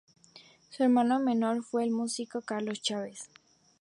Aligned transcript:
Su 0.71 0.81
hermano 0.83 1.19
menor 1.19 1.61
fue 1.61 1.83
el 1.83 1.91
músico 1.91 2.41
Carlos 2.41 2.81
Chávez. 2.81 3.29